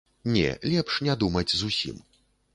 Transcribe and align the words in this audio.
Не, 0.35 0.45
лепш 0.75 0.97
не 1.09 1.15
думаць 1.25 1.55
зусім. 1.61 2.03